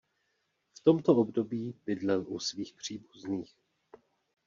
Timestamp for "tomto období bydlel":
0.83-2.25